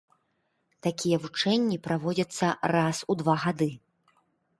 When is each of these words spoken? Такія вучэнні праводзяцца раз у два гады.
Такія 0.85 1.17
вучэнні 1.25 1.77
праводзяцца 1.87 2.47
раз 2.77 3.03
у 3.15 3.17
два 3.21 3.35
гады. 3.45 3.69